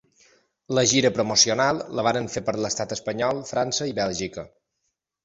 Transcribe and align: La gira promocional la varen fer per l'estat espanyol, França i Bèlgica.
La 0.77 0.83
gira 0.91 1.11
promocional 1.17 1.81
la 1.99 2.05
varen 2.07 2.29
fer 2.37 2.43
per 2.47 2.55
l'estat 2.63 2.97
espanyol, 2.97 3.43
França 3.51 3.89
i 3.91 3.95
Bèlgica. 4.01 4.47